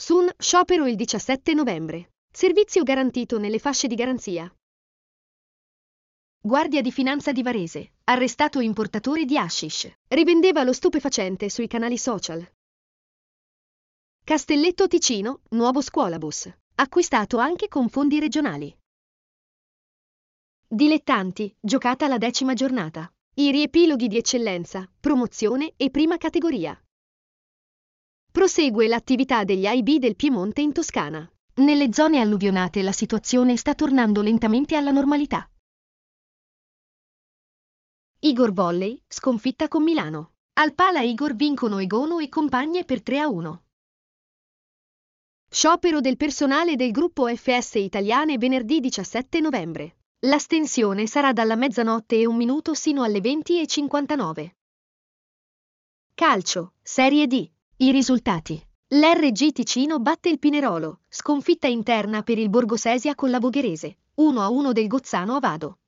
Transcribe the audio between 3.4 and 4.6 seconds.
fasce di garanzia.